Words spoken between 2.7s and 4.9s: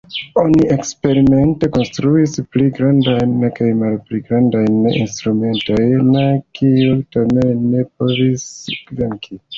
grandajn kaj pli malgrandajn